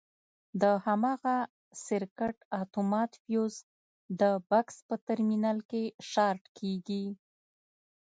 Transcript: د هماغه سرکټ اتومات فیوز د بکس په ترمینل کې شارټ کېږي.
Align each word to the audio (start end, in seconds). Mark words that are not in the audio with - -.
د 0.61 0.63
هماغه 0.85 1.37
سرکټ 1.85 2.35
اتومات 2.61 3.11
فیوز 3.23 3.55
د 4.19 4.21
بکس 4.49 4.75
په 4.87 4.95
ترمینل 5.07 5.57
کې 5.69 5.83
شارټ 6.11 6.43
کېږي. 6.59 7.05